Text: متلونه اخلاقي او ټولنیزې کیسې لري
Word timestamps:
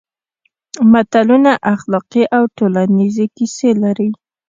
متلونه 0.91 1.51
اخلاقي 1.73 2.23
او 2.35 2.43
ټولنیزې 2.57 3.25
کیسې 3.37 3.69
لري 3.83 4.09